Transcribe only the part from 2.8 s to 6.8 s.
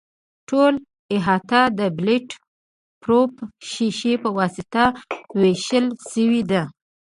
پروف شیشې په واسطه وېشل شوې ده.